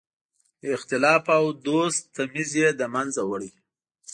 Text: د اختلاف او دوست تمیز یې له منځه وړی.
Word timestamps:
د 0.61 0.63
اختلاف 0.75 1.23
او 1.37 1.45
دوست 1.67 2.01
تمیز 2.15 2.51
یې 2.61 2.69
له 2.79 2.87
منځه 2.95 3.21
وړی. 3.29 3.51